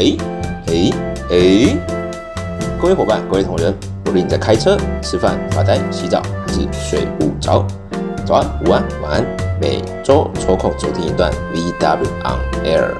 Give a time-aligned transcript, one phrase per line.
[0.00, 0.16] 哎
[0.68, 0.90] 哎
[1.28, 1.76] 哎！
[2.80, 3.70] 各位伙伴，各位同仁，
[4.06, 7.66] 无论你在开车、吃饭、发呆、洗澡，还是睡不着，
[8.24, 9.26] 早安、午安、晚安，
[9.60, 12.94] 每周抽空收听一段 VW on Air，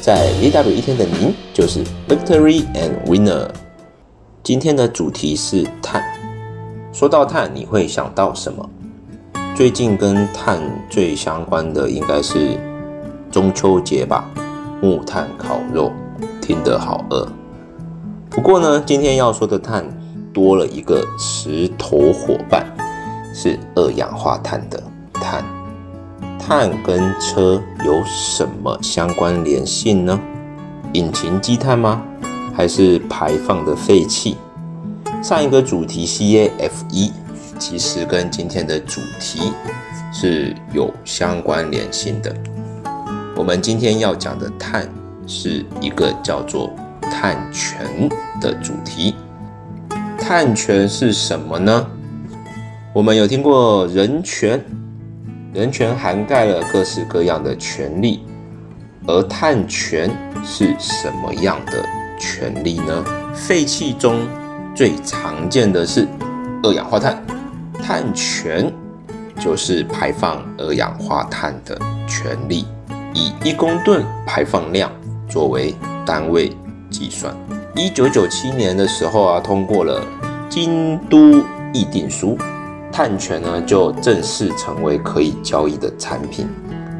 [0.00, 3.46] 在 VW 一天的您就是 Victory and Winner。
[4.42, 6.02] 今天的主题是碳。
[6.92, 8.68] 说到碳，你会想到什么？
[9.54, 10.58] 最近跟碳
[10.90, 12.58] 最相关的应该是
[13.30, 14.28] 中秋节吧，
[14.80, 15.92] 木炭烤肉，
[16.42, 17.26] 听得好饿。
[18.28, 19.86] 不过呢，今天要说的碳
[20.34, 22.66] 多了一个石头伙伴，
[23.32, 24.82] 是二氧化碳的
[25.14, 25.42] 碳。
[26.38, 30.20] 碳跟车有什么相关联性呢？
[30.92, 32.02] 引擎积碳吗？
[32.52, 34.36] 还是排放的废气？
[35.22, 37.12] 上一个主题 CAFE。
[37.58, 39.52] 其实跟今天的主题
[40.12, 42.34] 是有相关联性的。
[43.36, 44.88] 我们今天要讲的碳
[45.26, 48.08] 是一个叫做碳权
[48.40, 49.14] 的主题。
[50.18, 51.86] 碳权是什么呢？
[52.94, 54.62] 我们有听过人权，
[55.52, 58.24] 人权涵盖了各式各样的权利，
[59.06, 60.10] 而碳权
[60.44, 61.84] 是什么样的
[62.18, 63.04] 权利呢？
[63.34, 64.20] 废气中
[64.74, 66.06] 最常见的是
[66.62, 67.22] 二氧化碳。
[67.82, 68.72] 碳权
[69.40, 72.64] 就是排放二氧化碳的权利，
[73.12, 74.88] 以一公吨排放量
[75.32, 76.54] 作为单位
[76.90, 77.34] 计算。
[77.74, 79.98] 一九九七年的时候啊，通过了
[80.50, 82.36] 京都议定书，
[82.92, 86.46] 碳权呢就正式成为可以交易的产品。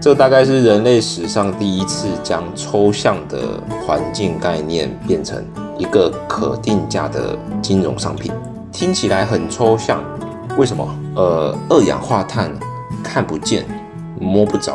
[0.01, 5.45] 这大概是人类史上第一次将抽象的环境概念变成
[5.79, 8.33] 一个可定价的金融商品。
[8.73, 10.03] 听起来很抽象。
[10.57, 10.89] 为什么？
[11.15, 12.51] 呃，二氧化碳
[13.03, 13.65] 看不见、
[14.19, 14.75] 摸不着，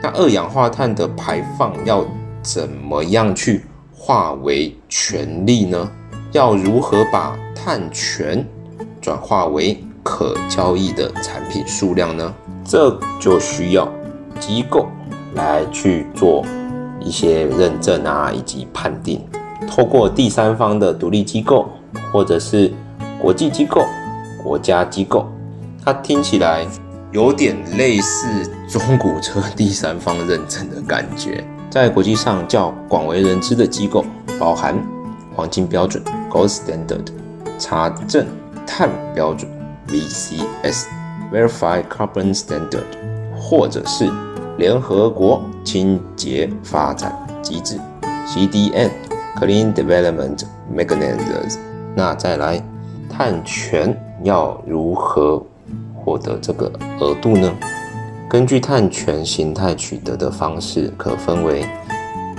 [0.00, 2.04] 那二氧化碳的排放要
[2.42, 5.90] 怎么样去化为权利呢？
[6.32, 8.44] 要如何把碳权
[9.00, 12.34] 转化为可交易的产品数量呢？
[12.64, 13.88] 这就需要
[14.40, 14.86] 机构
[15.34, 16.44] 来去做
[17.00, 19.20] 一些认证啊，以及判定，
[19.68, 21.68] 透过第三方的独立机构，
[22.12, 22.72] 或者是
[23.20, 23.86] 国际机构。
[24.42, 25.30] 国家机构，
[25.84, 26.66] 它听起来
[27.12, 31.44] 有点类似中古车 第三方认证的感觉。
[31.72, 34.04] 在国际上较广为人知的机构，
[34.38, 34.78] 包含
[35.34, 37.06] 黄金标准 （Gold Standard）、
[37.58, 38.26] 查证
[38.66, 39.50] 碳标准
[39.88, 42.84] （VCS，Verified Carbon Standard），
[43.34, 44.06] 或者是
[44.58, 47.80] 联合国清洁发展机制
[48.28, 51.56] （CDM，Clean Development Mechanisms）。
[51.96, 52.62] 那再来
[53.08, 53.98] 碳权。
[54.24, 55.44] 要如何
[55.96, 57.52] 获得这个额度呢？
[58.32, 61.68] 根据碳权形态取得的方式，可分为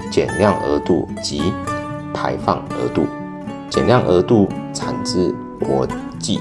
[0.09, 1.53] 减量额度及
[2.11, 3.05] 排放额度。
[3.69, 5.87] 减量额度产自国
[6.19, 6.39] 际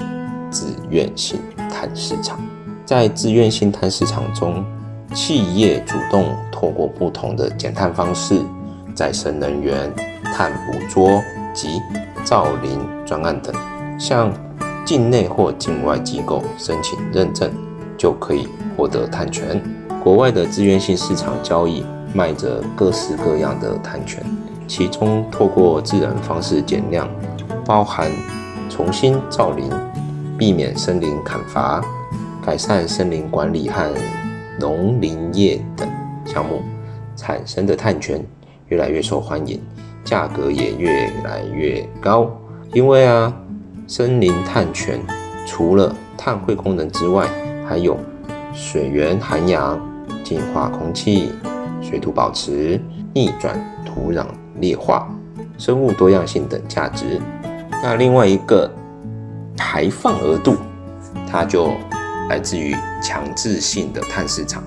[0.49, 2.39] 自愿性碳市场，
[2.83, 4.65] 在自愿性碳市场中，
[5.13, 8.41] 企业主动透过不同的减碳方式，
[8.95, 9.93] 再生能源、
[10.33, 11.21] 碳捕捉
[11.53, 11.79] 及
[12.23, 13.53] 造林专案等，
[13.99, 14.33] 向
[14.83, 17.51] 境内或境外机构申请认证，
[18.03, 19.63] 就可以获得碳权。
[20.03, 24.21] 国外的自愿性市场交易卖着各式各样的碳权，
[24.67, 27.07] 其中透过自然方式减量，
[27.65, 28.11] 包含
[28.69, 29.69] 重新造林、
[30.37, 31.81] 避免森林砍伐、
[32.45, 33.89] 改善森林管理和
[34.59, 35.87] 农林业等
[36.25, 36.61] 项目
[37.15, 38.21] 产生的碳权
[38.67, 39.61] 越来越受欢迎，
[40.03, 42.29] 价格也越来越高。
[42.73, 43.33] 因为啊。
[43.85, 44.97] 森林碳权
[45.45, 47.27] 除了碳汇功能之外，
[47.67, 47.97] 还有
[48.53, 49.79] 水源涵养、
[50.23, 51.31] 净化空气、
[51.81, 52.79] 水土保持、
[53.13, 54.25] 逆转土壤
[54.55, 55.09] 劣化、
[55.57, 57.19] 生物多样性等价值。
[57.81, 58.69] 那另外一个
[59.57, 60.55] 排放额度，
[61.29, 61.73] 它就
[62.29, 64.63] 来自于强制性的碳市场，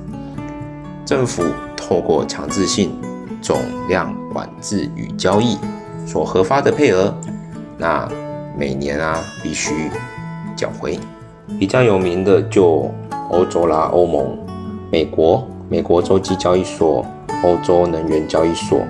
[1.04, 1.44] 政府
[1.76, 2.98] 透过强制性
[3.40, 5.58] 总量管制与交易
[6.06, 7.14] 所核发的配额，
[7.78, 8.08] 那。
[8.58, 9.90] 每年啊，必须
[10.56, 10.98] 缴回。
[11.58, 12.90] 比较有名的就
[13.30, 14.36] 欧洲啦，欧盟、
[14.90, 17.04] 美国、美国洲际交易所、
[17.42, 18.80] 欧洲能源交易所，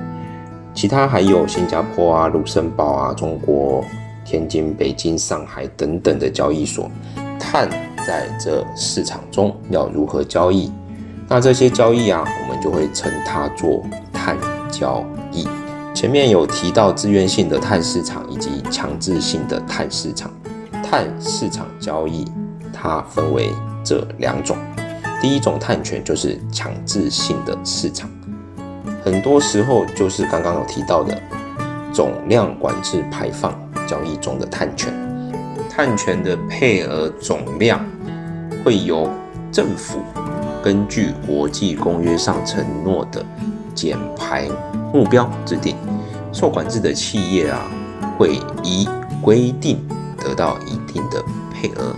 [0.74, 3.84] 其他还有新加坡啊、卢森堡啊、中国
[4.24, 6.90] 天津、北京、上海等等的交易所。
[7.38, 7.68] 碳
[8.06, 10.72] 在这市场中要如何交易？
[11.28, 14.36] 那这些交易啊，我们就会称它做碳
[14.70, 15.46] 交易。
[15.94, 20.30] 前面有提到自愿性的碳市场以及强制性的碳市场。
[20.82, 22.24] 碳市场交易
[22.86, 23.50] 它分为
[23.84, 24.56] 这两种。
[25.20, 28.08] 第一种碳权就是强制性的市场，
[29.02, 31.20] 很多时候就是刚刚有提到的
[31.92, 34.92] 总量管制排放交易中的碳权。
[35.68, 37.84] 碳权的配额总量
[38.64, 39.10] 会由
[39.50, 39.98] 政府
[40.62, 43.24] 根据国际公约上承诺的
[43.74, 44.48] 减排
[44.92, 45.76] 目标制定，
[46.32, 47.62] 受管制的企业啊
[48.16, 48.88] 会依
[49.20, 49.86] 规定
[50.18, 51.22] 得到一定的
[51.52, 51.94] 配额，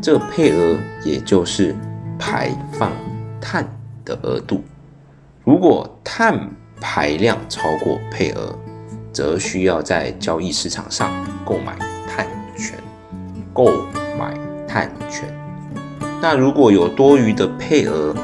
[0.00, 1.74] 这配额也就是
[2.18, 2.92] 排放
[3.40, 3.66] 碳
[4.04, 4.62] 的额度。
[5.44, 6.50] 如果碳
[6.80, 8.56] 排量超过配额，
[9.12, 11.12] 则需要在交易市场上
[11.44, 12.78] 购买碳权。
[13.52, 13.82] 购
[14.16, 15.24] 买碳权，
[16.22, 18.14] 那如果有多余的配额，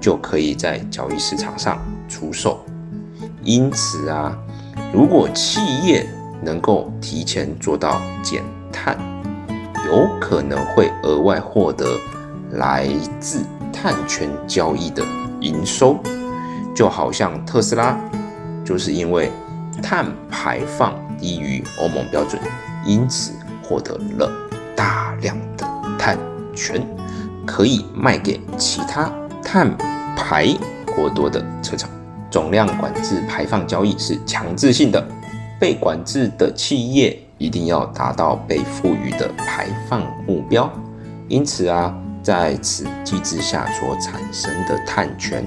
[0.00, 2.64] 就可以在交易市场上出售。
[3.42, 4.38] 因此啊，
[4.94, 6.06] 如果企业
[6.40, 8.96] 能够提前做到减碳，
[9.90, 11.98] 有可能会额外获得
[12.52, 12.88] 来
[13.18, 15.04] 自碳权交易的
[15.40, 15.98] 营收。
[16.76, 17.98] 就好像特斯拉，
[18.64, 19.30] 就是因为
[19.82, 22.40] 碳排放低于欧盟标准，
[22.86, 23.32] 因此
[23.62, 24.30] 获得了。
[24.76, 25.66] 大量的
[25.98, 26.16] 碳
[26.54, 26.80] 权
[27.44, 29.76] 可以卖给其他碳
[30.16, 30.46] 排
[30.86, 31.90] 过多的车厂。
[32.30, 35.04] 总量管制排放交易是强制性的，
[35.58, 40.70] 被管制的企业一定要达到被赋予的排放目标。
[41.26, 41.92] 因此啊，
[42.22, 45.42] 在此机制下所产生的碳权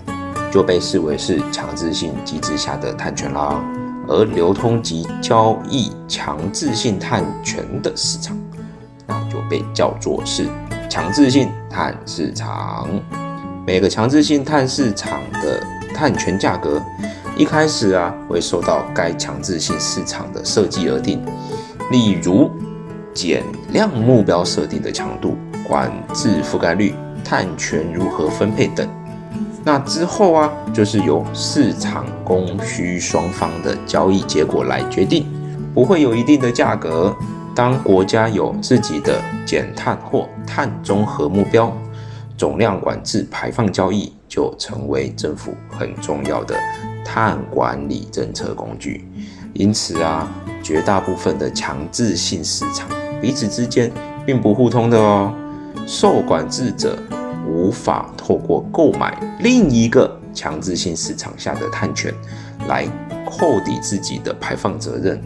[0.51, 3.63] 就被视为是强制性机制下的碳权啦。
[4.07, 8.36] 而流通及交易强制性碳权的市场。
[9.06, 10.48] 那就被叫做是
[10.90, 12.90] 强制性碳市场。
[13.68, 15.62] 每个强制性碳市场的
[15.94, 16.81] 碳权价格，
[17.38, 21.24] 一开始啊会受到该强制性市场的设计而定，
[21.94, 22.50] 例如
[23.13, 25.38] 减量目标设定的强度、
[25.68, 28.90] 管制覆盖率、碳权如何分配等。
[29.63, 35.28] 那之后啊，就是由市场供需双方的交易结果来决定，
[35.72, 37.16] 不会有一定的价格。
[37.56, 41.72] 当国家有自己的减碳或碳中和目标，
[42.36, 46.56] 总量管制排放交易就成为政府很重要的
[47.06, 49.07] 碳管理政策工具。
[49.54, 50.28] 因此啊，
[50.63, 52.89] 绝大部分的强制性市场
[53.21, 53.92] 彼此之间
[54.25, 55.31] 并不互通的哦。
[55.86, 56.98] 受管制者
[57.48, 62.12] 无法透过购买另一个强制性市场下的碳权
[62.68, 62.88] 来
[63.30, 65.21] 扣抵自己的排放责任，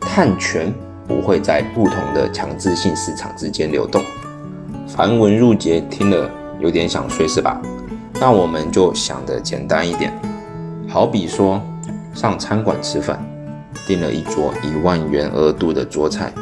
[0.00, 0.70] 碳权。
[1.08, 4.00] 不会在不同的强制性市场之间流动。
[4.86, 7.60] 繁文缛节听了有点想睡是吧？
[8.20, 10.16] 那我们就想的简单一点，
[10.88, 11.60] 好比说
[12.14, 13.20] 上餐馆吃饭，
[13.86, 16.32] 订了一桌一万元额度的桌菜，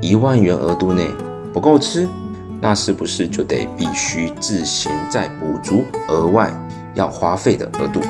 [0.00, 1.08] 一万元额度内
[1.52, 2.08] 不够吃，
[2.60, 6.52] 那是不是就得必须自行再补足额外
[6.94, 8.00] 要花费的额度？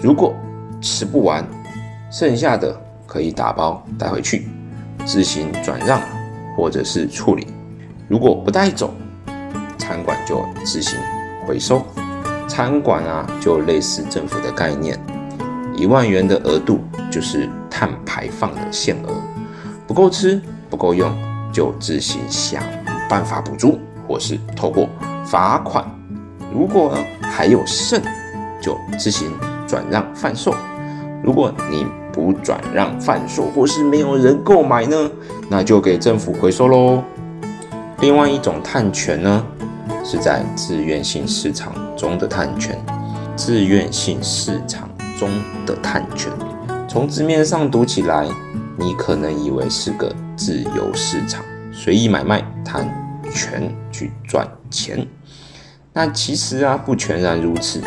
[0.00, 0.34] 如果
[0.80, 1.46] 吃不完，
[2.10, 4.48] 剩下的可以打包带回去。
[5.04, 6.00] 自行转让
[6.56, 7.46] 或者是处理，
[8.06, 8.94] 如果不带走，
[9.76, 10.96] 餐馆就自行
[11.44, 11.82] 回收。
[12.46, 14.96] 餐馆啊，就类似政府的概念，
[15.74, 16.78] 一万元的额度
[17.10, 19.14] 就是碳排放的限额，
[19.86, 20.38] 不够吃
[20.68, 21.10] 不够用，
[21.50, 22.62] 就自行想
[23.08, 24.86] 办法补足，或是透过
[25.24, 25.82] 罚款。
[26.52, 28.00] 如果还有剩，
[28.60, 29.30] 就自行
[29.66, 30.54] 转让贩售。
[31.24, 35.10] 如果你不转让贩售，或是没有人购买呢，
[35.48, 37.02] 那就给政府回收喽。
[38.00, 39.44] 另外一种碳权呢，
[40.04, 42.78] 是在自愿性市场中的碳权。
[43.34, 45.28] 自愿性市场中
[45.64, 46.30] 的碳权，
[46.92, 48.28] 从字面上读起来，
[48.76, 52.86] 你可能以为是个自由市场，随意买卖碳
[53.32, 55.08] 权去赚钱。
[55.94, 57.80] 那其实啊，不全然如此。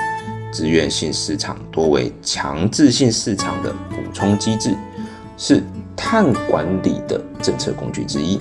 [0.51, 4.75] 自愿性市场多为强制性市场的补充机制，
[5.37, 5.61] 是
[5.95, 8.39] 碳管理的政策工具之一。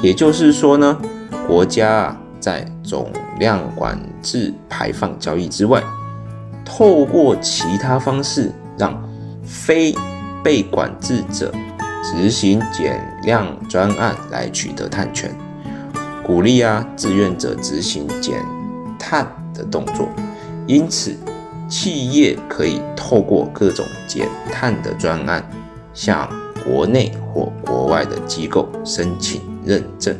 [0.00, 0.96] 也就是说呢，
[1.48, 3.10] 国家啊在总
[3.40, 5.82] 量管制排放交易之外，
[6.64, 8.96] 透过其他方式让
[9.44, 9.94] 非
[10.42, 11.52] 被管制者
[12.02, 15.34] 执行减量专案来取得碳权，
[16.24, 18.44] 鼓励啊志愿者执行减
[18.98, 20.08] 碳的动作。
[20.66, 21.16] 因此，
[21.68, 25.44] 企业可以透过各种减碳的专案，
[25.92, 26.28] 向
[26.64, 30.16] 国内或国外的机构申请认证，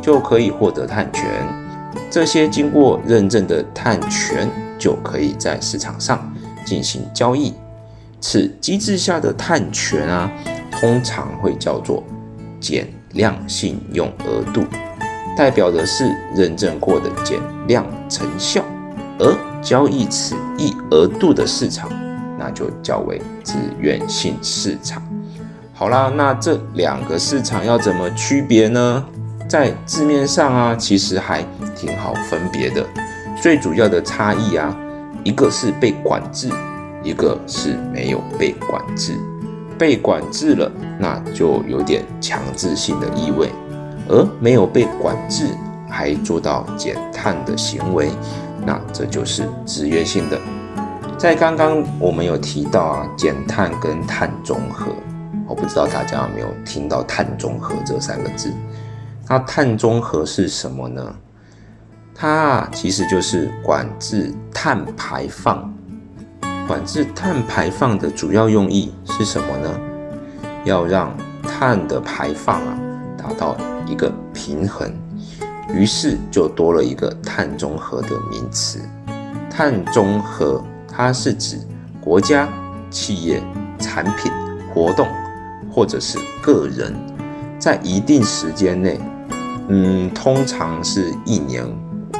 [0.00, 1.24] 就可以获得碳权。
[2.10, 4.48] 这些经过认证的碳权
[4.78, 6.32] 就可以在市场上
[6.64, 7.54] 进行交易。
[8.22, 10.30] 此机制下的碳权啊，
[10.70, 12.04] 通常会叫做
[12.60, 14.64] 减量信用额度，
[15.36, 18.64] 代表的是认证过的减量成效。
[19.18, 21.90] 而交易此一额度的市场，
[22.38, 25.02] 那就较为自愿性市场。
[25.74, 29.04] 好啦，那这两个市场要怎么区别呢？
[29.48, 32.86] 在字面上啊，其实还挺好分别的。
[33.40, 34.74] 最主要的差异啊，
[35.24, 36.48] 一个是被管制，
[37.02, 39.14] 一个是没有被管制。
[39.78, 43.48] 被管制了，那就有点强制性的意味；
[44.08, 45.48] 而没有被管制，
[45.88, 48.10] 还做到减碳的行为，
[48.64, 50.38] 那这就是自愿性的。
[51.18, 54.92] 在刚刚我们有提到啊，减碳跟碳中和。
[55.48, 58.52] 我不知道大家有没有听到“碳中和”这三个字？
[59.28, 61.14] 那碳中和是什么呢？
[62.14, 65.71] 它其实就是管制碳排放。
[66.66, 69.80] 管制碳排放的主要用意是什么呢？
[70.64, 72.78] 要让碳的排放啊
[73.16, 74.92] 达到一个平衡，
[75.68, 78.80] 于是就多了一个碳中和的名词。
[79.50, 81.58] 碳中和它是指
[82.00, 82.48] 国家、
[82.90, 83.42] 企业、
[83.78, 84.30] 产品、
[84.72, 85.06] 活动。
[85.74, 86.94] 或者是个人，
[87.58, 89.00] 在一定时间内，
[89.68, 91.64] 嗯，通常是一年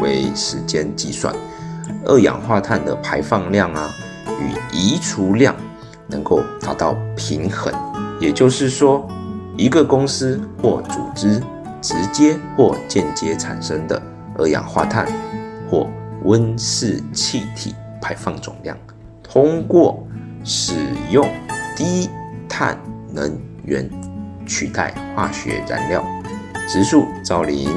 [0.01, 1.35] 为时间计算，
[2.07, 3.91] 二氧化碳的排放量啊
[4.43, 5.55] 与移除量
[6.09, 7.73] 能够达到平衡。
[8.21, 9.09] 也就是说，
[9.57, 11.41] 一个公司或组织
[11.81, 14.01] 直接或间接产生的
[14.37, 15.07] 二氧化碳
[15.71, 15.89] 或
[16.25, 18.77] 温室气体排放总量，
[19.23, 20.07] 通过
[20.45, 20.75] 使
[21.11, 21.27] 用
[21.77, 22.11] 低
[22.49, 22.77] 碳。
[23.15, 23.87] 能源
[24.47, 26.03] 取代化学燃料、
[26.67, 27.69] 植树造林、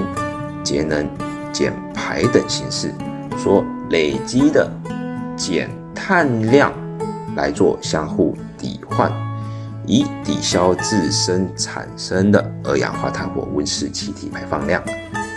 [0.63, 1.05] 节能
[1.51, 2.93] 减排等形式
[3.37, 4.71] 所累积的
[5.35, 6.71] 减碳量
[7.35, 9.11] 来做相互抵换，
[9.87, 14.83] 以抵消自身产生的二氧化碳或温室气体排放量，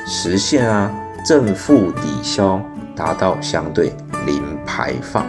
[0.07, 0.93] 实现啊
[1.25, 2.61] 正负抵消，
[2.95, 3.93] 达到相对
[4.27, 5.25] 零排放。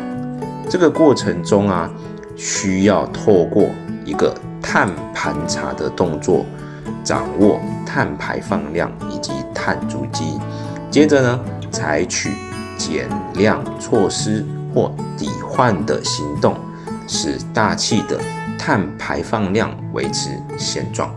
[0.70, 1.90] 这个过程中啊，
[2.36, 3.70] 需要透过
[4.04, 4.36] 一个。
[4.62, 6.46] 碳盘查的动作，
[7.02, 10.38] 掌握碳排放量以及碳足迹，
[10.92, 11.40] 接着呢，
[11.72, 12.30] 采取
[12.78, 16.56] 减量措施或抵换的行动，
[17.08, 18.20] 使大气的
[18.58, 21.10] 碳排放量维持现状，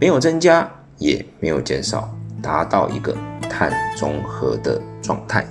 [0.00, 2.08] 没有增加也没有减少，
[2.40, 3.16] 达到一个
[3.48, 5.46] 碳中和的状态。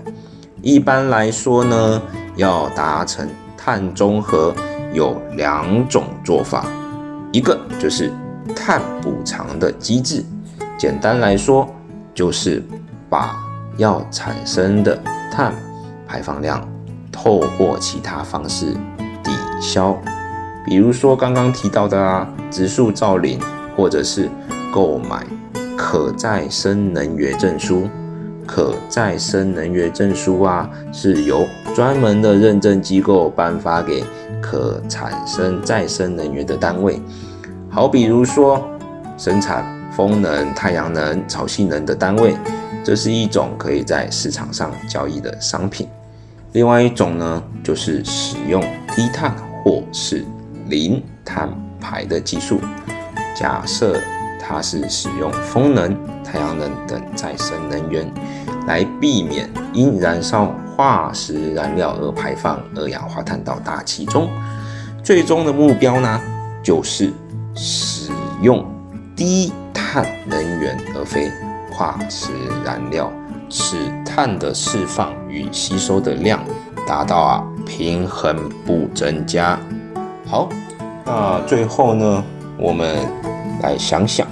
[0.61, 2.01] 一般来说呢，
[2.35, 4.53] 要达成碳中和
[4.93, 6.65] 有两种做法。
[7.31, 8.11] 一个就是
[8.55, 10.23] 碳补偿的机制，
[10.77, 11.67] 简单来说
[12.13, 12.63] 就是
[13.09, 13.35] 把
[13.77, 15.01] 要产生的
[15.31, 15.53] 碳
[16.05, 16.67] 排放量
[17.11, 18.73] 透过其他方式
[19.23, 19.97] 抵消，
[20.65, 23.39] 比如说刚刚提到的啊，植树造林，
[23.75, 24.29] 或者是
[24.73, 25.25] 购买
[25.77, 27.87] 可再生能源证书。
[28.47, 34.03] 可再生能源证书啊，是由专门的认证机构颁发给。
[34.41, 36.99] 可产生再生能源的单位，
[37.69, 38.67] 好比如说
[39.15, 39.63] 生产
[39.95, 42.35] 风能、太阳能、潮汐能的单位，
[42.83, 45.87] 这是一种可以在市场上交易的商品。
[46.53, 48.61] 另外一种呢，就是使用
[48.95, 50.25] 低碳或是
[50.67, 52.59] 零碳排的技术。
[53.35, 53.99] 假设
[54.39, 58.05] 它是使用风能、太阳能等再生能源，
[58.67, 60.53] 来避免因燃烧。
[60.77, 64.27] 化石燃料而排放二氧化碳到大气中，
[65.03, 66.19] 最终的目标呢，
[66.63, 67.13] 就是
[67.53, 68.09] 使
[68.41, 68.65] 用
[69.15, 71.29] 低碳能源而非
[71.71, 72.29] 化石
[72.65, 73.11] 燃料，
[73.51, 76.39] 使碳的释放与吸收的量
[76.87, 79.59] 达到啊平衡不增加。
[80.25, 80.49] 好，
[81.05, 82.23] 那最后呢，
[82.57, 82.97] 我们
[83.61, 84.25] 来想想，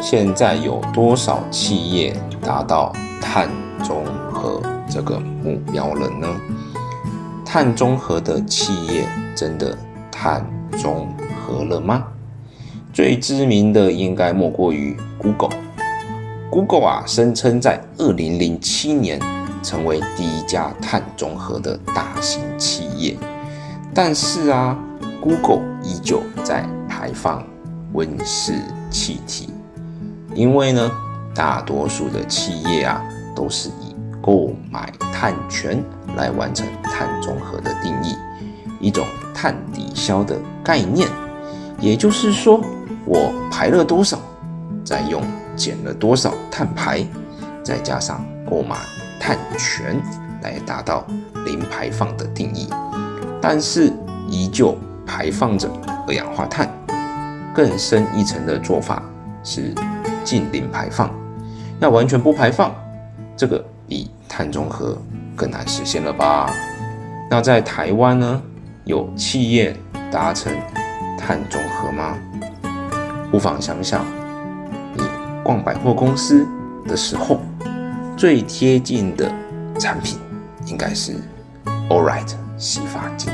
[0.00, 3.50] 现在有多少企业达到碳
[3.84, 4.62] 中和？
[4.90, 6.26] 这个目标了呢？
[7.44, 9.76] 碳中和的企业真的
[10.10, 10.42] 碳
[10.82, 12.04] 中和了吗？
[12.90, 15.50] 最知名的应该莫过于 Google。
[16.50, 19.20] Google 啊，声称在二零零七年
[19.62, 23.16] 成为第一家碳中和的大型企业，
[23.94, 24.76] 但是啊
[25.20, 27.44] ，Google 依旧在排放
[27.92, 28.54] 温室
[28.90, 29.50] 气体，
[30.34, 30.90] 因为呢，
[31.34, 33.04] 大多数的企业啊，
[33.36, 35.84] 都是以购买碳权
[36.16, 38.16] 来完成碳中和的定义，
[38.80, 41.06] 一种碳抵消的概念。
[41.78, 42.60] 也就是说，
[43.04, 44.18] 我排了多少，
[44.84, 45.22] 再用
[45.58, 47.06] 减了多少碳排，
[47.62, 48.76] 再加上购买
[49.20, 50.00] 碳权
[50.40, 51.04] 来达到
[51.44, 52.70] 零排放的定义。
[53.42, 53.92] 但是
[54.26, 54.74] 依旧
[55.04, 55.68] 排放着
[56.06, 56.72] 二氧化碳。
[57.54, 59.02] 更深一层的做法
[59.42, 59.74] 是
[60.24, 61.10] 近零排放，
[61.80, 62.72] 要完全不排放，
[63.36, 63.62] 这个。
[63.90, 64.98] 比碳中和
[65.34, 66.52] 更难实现了吧？
[67.30, 68.42] 那在台湾呢，
[68.84, 69.74] 有企业
[70.12, 70.52] 达成
[71.18, 72.18] 碳中和吗？
[73.30, 74.04] 不妨想想，
[75.48, 76.46] 逛百货公司
[76.86, 77.40] 的时候，
[78.18, 79.32] 最贴近的
[79.80, 80.18] 产品
[80.66, 81.14] 应该是
[81.88, 83.32] All Right 洗发精。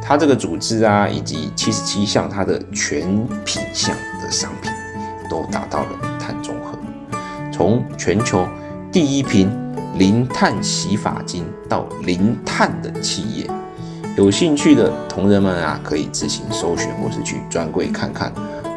[0.00, 4.70] 它这个组织啊，以及七十七项它的全品项的商品，
[5.28, 5.88] 都达到了
[6.20, 6.78] 碳中和。
[7.50, 8.46] 从全球
[8.92, 9.50] 第一瓶
[9.98, 13.50] 零碳洗发精到零碳的企业，
[14.16, 18.32] 有兴趣的同仁们啊，可以自行搜寻或是去专柜看看，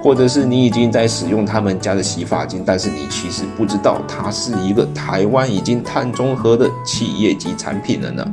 [0.05, 8.24] 或者是你已经在使用他们家的洗发精，但是你其实不知道它是一个台湾已经碳中和的企业级产品了呢。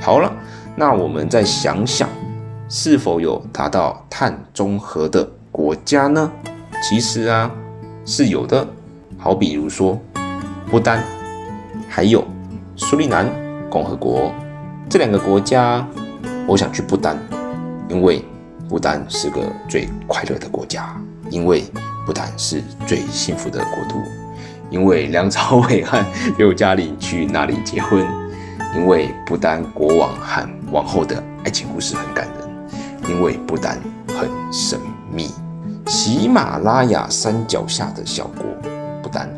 [0.00, 0.32] 好了。
[0.78, 2.06] 那我们再想想，
[2.68, 6.30] 是否有达到碳中和的国家呢？
[6.82, 7.50] 其实啊，
[8.04, 8.64] 是有的。
[9.16, 9.98] 好，比如说
[10.70, 11.02] 不丹，
[11.88, 12.22] 还有
[12.76, 13.26] 苏利南
[13.70, 14.30] 共和国
[14.86, 15.84] 这两个国家，
[16.46, 17.18] 我想去不丹，
[17.88, 18.22] 因为
[18.68, 20.96] 不丹是个最快乐的国家，
[21.30, 21.64] 因为
[22.04, 24.02] 不丹是最幸福的国度，
[24.70, 26.04] 因为梁朝伟和
[26.38, 28.06] 刘嘉玲去那里结婚。
[28.74, 34.78] 因为不丹国王和王后的爱情故事很感人，因为不丹很神
[35.10, 35.30] 秘。
[35.86, 38.44] 喜马拉雅山脚下的小国
[39.02, 39.30] 不丹，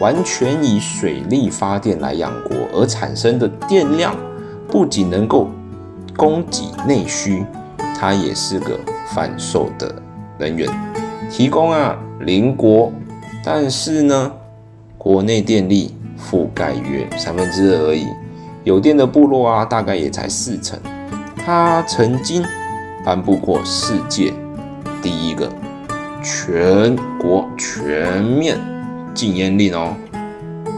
[0.00, 4.16] 完全以水力发电来养国，而产生的电量
[4.68, 5.50] 不仅能够
[6.16, 7.44] 供给内需，
[8.02, 8.80] 它也是个
[9.14, 9.94] 贩售的
[10.36, 10.68] 能源，
[11.30, 12.92] 提供啊邻国。
[13.44, 14.32] 但是呢，
[14.98, 18.04] 国内电力覆盖约三分之二而已。
[18.64, 20.76] 有电的部落啊，大概也才四成。
[21.46, 22.44] 他曾经
[23.04, 24.34] 颁布过世界
[25.00, 25.48] 第一个
[26.24, 28.58] 全国全面
[29.14, 29.94] 禁烟令哦，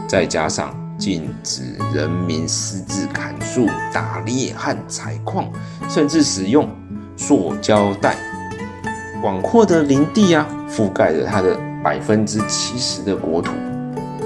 [0.07, 5.51] 再加上禁止人民私自砍树、打猎和采矿，
[5.89, 6.69] 甚至使用
[7.15, 8.15] 塑胶袋。
[9.21, 13.51] 广阔的林地啊，覆盖着它的百分之七十的国土。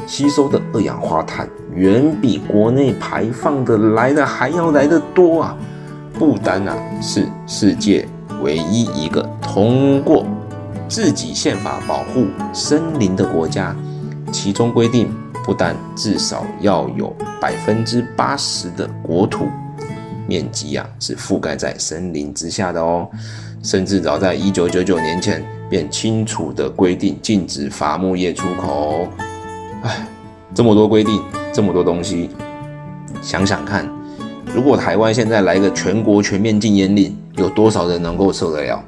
[0.06, 5.56] 吸收的二氧化碳远比国内排放的来的还要来的多啊！
[6.14, 8.08] 不丹啊是世界
[8.42, 10.26] 唯一一个通过
[10.88, 13.76] 自己宪法保护森林的国家，
[14.32, 15.14] 其中规定
[15.46, 19.46] 不丹至少要有百分之八十的国土
[20.30, 23.10] 面积啊是覆盖在森林之下的哦，
[23.64, 29.08] 甚至早在一九九九年前便清楚的规定禁止伐木业出口。
[29.82, 30.08] 唉，
[30.54, 31.20] 这么多规定，
[31.52, 32.30] 这么多东西，
[33.24, 33.90] 想想看，
[34.54, 38.84] 如果台湾现在来个全国全面禁烟令，有多少人能够受得了？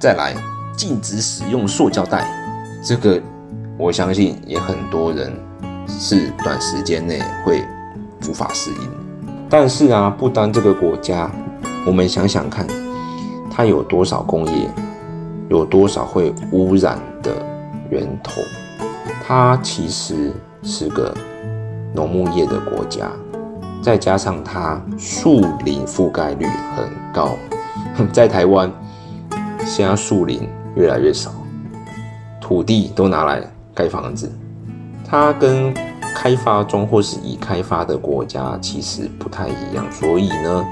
[0.00, 0.34] 再来，
[0.76, 2.28] 禁止使用塑胶袋，
[2.82, 3.22] 这个
[3.78, 5.32] 我相信也很多人
[5.86, 7.62] 是短时间内会
[8.28, 9.05] 无法适应。
[9.48, 11.30] 但是啊，不单这个国家，
[11.86, 12.66] 我们想想看，
[13.50, 14.68] 它有多少工业，
[15.48, 17.32] 有多少会污染的
[17.88, 18.42] 源头？
[19.24, 20.32] 它其实
[20.62, 21.14] 是个
[21.94, 23.08] 农牧业的国家，
[23.80, 26.44] 再加上它树林覆盖率
[26.76, 27.36] 很高，
[28.12, 28.70] 在台湾
[29.64, 31.30] 现在树林越来越少，
[32.40, 34.30] 土地都拿来盖房子，
[35.08, 35.72] 它跟
[36.18, 40.66] 开发中或是已开发的国家其实不太一样，所以呢，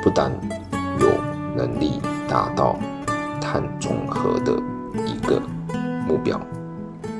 [0.00, 0.30] 不但
[1.00, 1.08] 有
[1.56, 2.78] 能力达到
[3.40, 4.52] 碳中和的
[5.04, 5.42] 一个
[6.06, 6.40] 目标，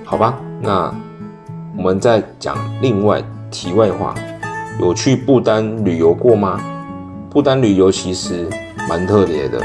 [0.04, 0.38] 好吧？
[0.62, 0.94] 那
[1.76, 4.14] 我们再讲另外题外话，
[4.80, 6.60] 有去不丹旅游过吗？
[7.28, 8.48] 不丹旅游其实
[8.88, 9.60] 蛮特别的，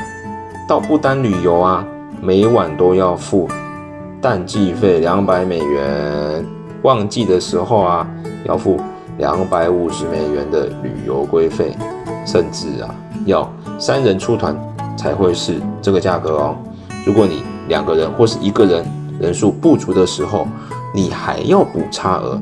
[0.67, 1.85] 到不丹旅游啊，
[2.19, 3.47] 每晚都要付
[4.19, 6.45] 淡季费两百美元，
[6.85, 8.07] 旺季的时候啊，
[8.45, 8.79] 要付
[9.17, 11.75] 两百五十美元的旅游规费，
[12.27, 12.93] 甚至啊，
[13.25, 14.55] 要三人出团
[14.95, 16.55] 才会是这个价格哦。
[17.03, 18.85] 如果你两个人或是一个人
[19.19, 20.47] 人数不足的时候，
[20.93, 22.39] 你还要补差额，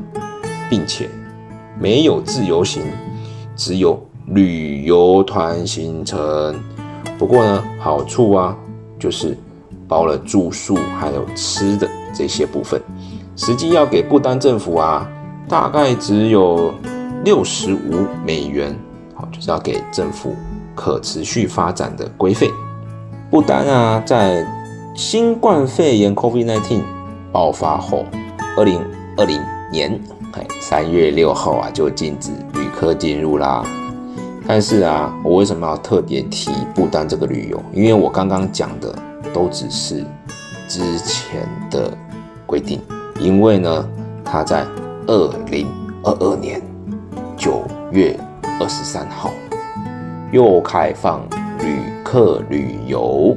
[0.68, 1.08] 并且
[1.80, 2.82] 没有自由行，
[3.56, 6.54] 只有旅游团行程。
[7.18, 8.54] 不过呢，好处啊，
[8.98, 9.38] 就是
[9.88, 12.78] 包了住宿还有吃的这些部分。
[13.36, 15.08] 实际要给不丹政府啊，
[15.48, 16.72] 大概只有
[17.24, 18.76] 六十五美元，
[19.14, 20.34] 好，就是要给政府
[20.74, 22.50] 可持续发展的规费。
[23.30, 24.46] 不丹啊，在
[24.94, 26.82] 新冠肺炎 COVID-19
[27.32, 28.04] 爆发后。
[28.56, 28.80] 二零
[29.16, 29.40] 二零
[29.72, 30.00] 年，
[30.34, 33.64] 哎，三月六号啊，就禁止旅客进入啦。
[34.46, 37.60] 但是啊，我为什么要特别提不丹这个旅游？
[37.72, 38.94] 因为我刚刚讲的
[39.32, 40.04] 都只是
[40.68, 41.92] 之前的
[42.46, 42.80] 规定。
[43.20, 43.88] 因为呢，
[44.24, 44.66] 它在
[45.06, 45.66] 二零
[46.02, 46.60] 二二年
[47.36, 48.18] 九月
[48.60, 49.30] 二十三号
[50.32, 51.20] 又开放
[51.60, 53.36] 旅客旅游，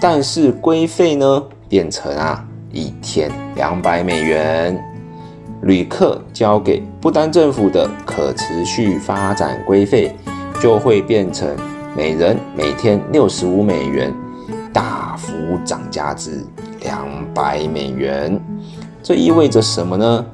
[0.00, 4.82] 但是规费呢变成啊一天两百美元，
[5.62, 10.14] 旅客交给不丹政府的可持续发展规费
[10.60, 11.48] 就会变成
[11.96, 14.12] 每人每天六十五美元，
[14.72, 15.32] 大幅
[15.64, 16.44] 涨价至
[16.80, 18.40] 两百美元。
[19.02, 20.24] 这意味着什么呢？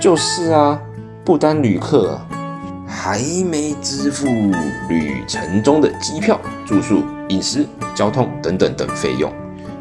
[0.00, 0.76] 就是啊，
[1.24, 2.20] 不丹旅客
[2.84, 4.26] 还没支付
[4.88, 9.32] 旅程中的机票、住宿、饮食、交通等等等费用，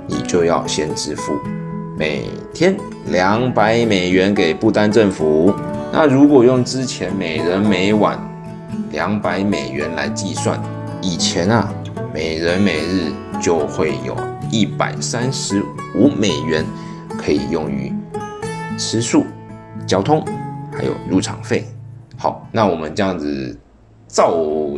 [0.05, 1.33] 你就要先支付
[1.97, 5.51] 每天两百美元给不丹政府。
[5.91, 8.19] 那如果用之前每人每晚
[8.91, 10.61] 两百美元来计算，
[11.01, 11.73] 以前啊，
[12.13, 14.15] 每人每日就会有
[14.51, 15.63] 一百三十
[15.95, 16.63] 五美元
[17.17, 17.91] 可以用于
[18.81, 19.23] 食宿。
[19.87, 20.23] 交通
[20.71, 21.65] 还有入场费，
[22.17, 23.57] 好，那我们这样子
[24.07, 24.33] 照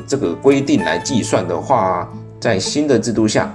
[0.08, 2.08] 这个规定来计算的话，
[2.39, 3.54] 在新的制度下，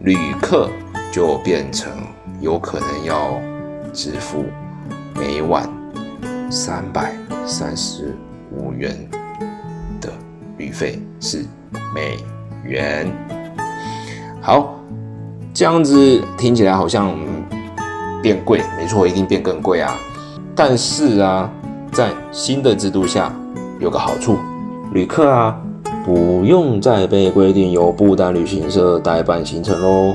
[0.00, 0.70] 旅客
[1.12, 1.92] 就变成
[2.40, 3.38] 有可能要
[3.92, 4.44] 支付
[5.14, 5.68] 每晚
[6.50, 7.12] 三百
[7.44, 8.16] 三十
[8.52, 8.96] 五元
[10.00, 10.10] 的
[10.56, 11.44] 旅费，是
[11.94, 12.16] 美
[12.64, 13.12] 元。
[14.40, 14.74] 好，
[15.52, 17.12] 这样子听起来好像
[18.22, 19.94] 变贵，没错，一定变更贵啊。
[20.54, 21.50] 但是啊，
[21.92, 23.34] 在新的制度下
[23.78, 24.38] 有个好处，
[24.92, 25.56] 旅客啊
[26.04, 30.14] 不用再被规定由不丹旅行社代办行程喽。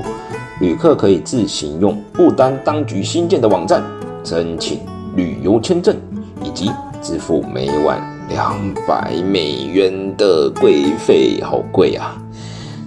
[0.60, 3.82] 旅客可以自行用不丹当局新建的网站
[4.22, 4.80] 申请
[5.16, 5.96] 旅游签证，
[6.44, 12.16] 以及支付每晚两百美元的规费，好贵啊！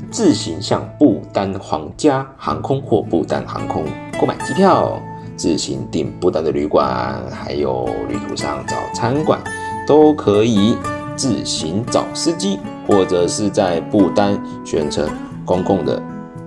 [0.09, 3.83] 自行向不丹皇家航空或不丹航空
[4.19, 5.01] 购买机票。
[5.37, 9.37] 自行订不丹的旅馆，还有旅途上找餐馆，
[9.85, 10.77] 都可以
[11.17, 15.05] 自行找司机，或者是在不丹选乘
[15.43, 16.01] 公共的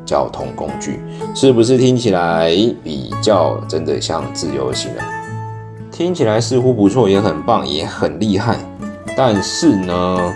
[0.06, 1.00] 交通工具，
[1.34, 2.50] 是不是听起来
[2.82, 5.02] 比较真的像自由行了？
[5.92, 8.56] 听起来似乎不错，也很棒，也很厉害。
[9.14, 10.34] 但是呢，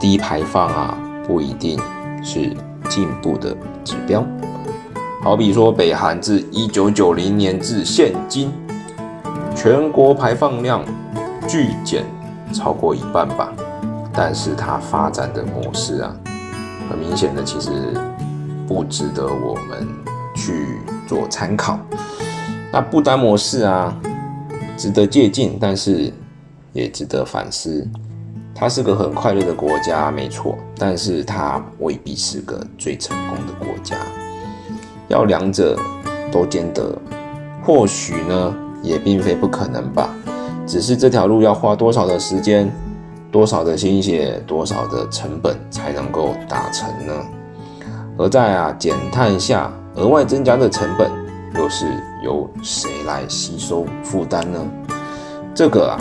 [0.00, 1.78] 低排放啊，不一定
[2.24, 2.50] 是
[2.88, 4.26] 进步的指标。
[5.22, 8.52] 好比说，北韩自一九九零年至现今，
[9.54, 10.84] 全国排放量
[11.46, 12.04] 巨减
[12.52, 13.52] 超过一半吧。
[14.12, 16.12] 但是它发展的模式啊，
[16.90, 17.70] 很明显的其实
[18.66, 19.86] 不值得我们
[20.34, 21.78] 去做参考。
[22.72, 23.96] 那不丹模式啊，
[24.76, 26.12] 值得借鉴，但是
[26.72, 27.86] 也值得反思。
[28.52, 33.96] 它是个很快乐的国家，没错，但是它未必是个最成功的国家。
[35.12, 35.76] 要两者
[36.32, 36.90] 都兼得，
[37.62, 40.08] 或许呢也并非不可能吧。
[40.66, 42.72] 只是这条路要花多少的时间、
[43.30, 47.12] 多少的心血、多少的成本才能够达成呢？
[48.16, 51.10] 而在啊减碳下额外增加的成本，
[51.56, 51.84] 又是
[52.24, 54.66] 由谁来吸收负担呢？
[55.54, 56.00] 这个啊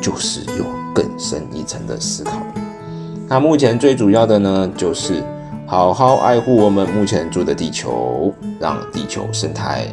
[0.00, 0.64] 就是有
[0.94, 2.32] 更深一层的思考。
[3.28, 5.22] 那目前最主要的呢就是。
[5.68, 9.86] 好好爱护我们目前住的地球，让地球生态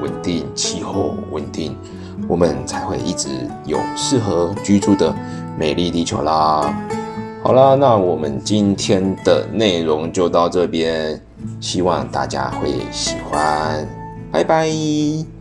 [0.00, 1.76] 稳定，气候稳定，
[2.28, 3.28] 我们才会一直
[3.64, 5.12] 有适合居住的
[5.58, 6.72] 美丽地球啦。
[7.42, 11.20] 好啦，那我们今天的内容就到这边，
[11.60, 13.86] 希望大家会喜欢，
[14.30, 15.37] 拜拜。